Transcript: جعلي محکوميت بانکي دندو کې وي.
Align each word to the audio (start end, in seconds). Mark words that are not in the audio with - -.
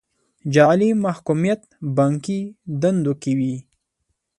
جعلي 0.53 0.89
محکوميت 1.05 1.61
بانکي 1.95 2.39
دندو 2.81 3.13
کې 3.21 3.31
وي. 3.37 3.55